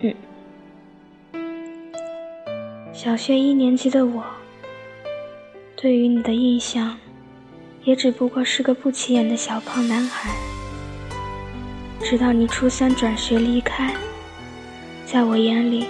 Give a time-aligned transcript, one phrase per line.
[0.00, 0.14] 嗯。
[2.92, 4.22] 小学一年级的我
[5.76, 6.98] 对于你的印象
[7.84, 10.34] 也只不过是个不起眼的小胖男孩。
[12.02, 13.94] 直到你初三转学离开
[15.06, 15.86] 在我眼里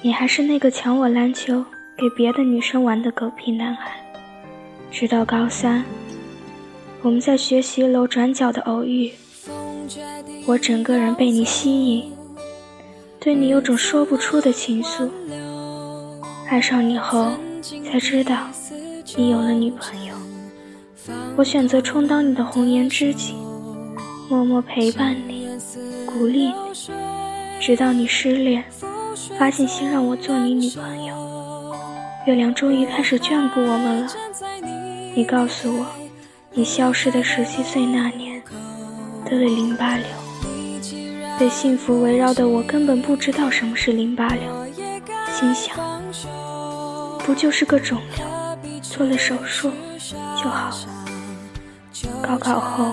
[0.00, 1.64] 你还是那个抢我篮球
[1.96, 3.92] 给别的女生玩的狗屁男孩。
[4.90, 5.84] 直到高三
[7.02, 9.12] 我们在学习楼转角的偶遇
[10.46, 12.12] 我整个人被你吸引
[13.20, 15.10] 对你有种说不出的情愫。
[16.48, 17.30] 爱上你后，
[17.84, 18.48] 才知道
[19.14, 20.14] 你有了女朋友。
[21.36, 23.34] 我选择充当你的红颜知己，
[24.30, 25.46] 默默陪伴你。
[26.06, 26.54] 鼓励你，
[27.60, 28.64] 直到你失恋，
[29.38, 31.14] 发信息让我做你女朋友。
[32.26, 34.08] 月亮终于开始眷顾我们了。
[35.14, 35.86] 你告诉我，
[36.52, 38.42] 你消失的十七岁那年
[39.26, 40.06] 得了淋巴瘤。
[41.40, 44.42] 被幸福围绕的我根本不知道什么是淋巴瘤，
[45.32, 45.74] 心想，
[47.24, 48.26] 不就是个肿瘤，
[48.82, 49.70] 做了手术
[50.36, 50.76] 就好了。
[52.22, 52.92] 高考后，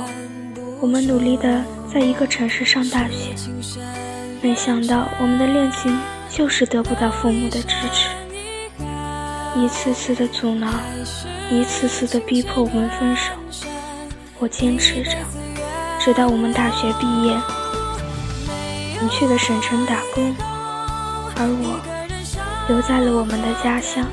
[0.79, 1.61] 我们努力的。
[1.93, 3.33] 在一个城市上大学，
[4.41, 5.97] 没想到我们的恋情
[6.29, 8.09] 就是得不到父母的支持，
[9.57, 10.69] 一次次的阻挠，
[11.49, 13.33] 一次次的逼迫我们分手。
[14.39, 15.11] 我坚持着，
[15.99, 17.35] 直到我们大学毕业。
[18.99, 20.35] 你去了省城打工，
[21.35, 21.79] 而我
[22.67, 24.05] 留在了我们的家乡。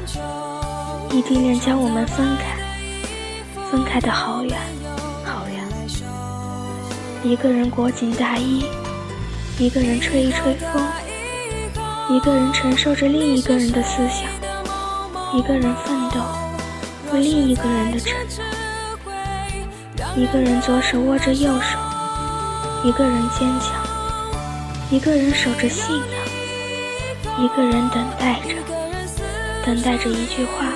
[1.11, 2.57] 异地恋将我们分开，
[3.71, 4.59] 分开的好远
[5.25, 5.65] 好远。
[7.23, 8.65] 一个人裹紧大衣，
[9.59, 10.83] 一个人吹一吹风，
[12.11, 14.29] 一个人承受着另一个人的思想，
[15.33, 16.21] 一个人奋斗
[17.13, 18.13] 为另一个人的承
[19.97, 21.79] 诺，一个人左手握着右手，
[22.83, 23.71] 一个人坚强，
[24.95, 28.55] 一个人守着信仰，一个人等待着，
[29.67, 30.73] 等待着一句话：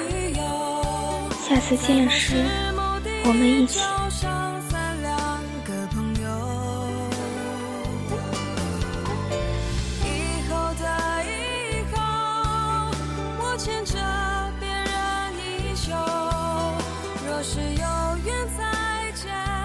[1.48, 2.34] 下次见时，
[3.25, 3.78] 我们一起。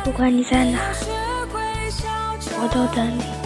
[0.03, 0.77] 不管你在哪，
[2.61, 3.42] 我都等你。